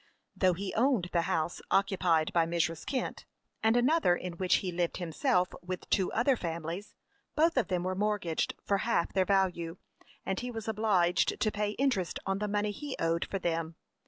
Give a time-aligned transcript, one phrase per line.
[0.35, 2.87] Though he owned the house occupied by Mrs.
[2.87, 3.27] Kent,
[3.61, 6.95] and another in which he lived himself with two other families,
[7.35, 9.77] both of them were mortgaged for half their value,
[10.25, 13.75] and he was obliged to pay interest on the money he owed for them.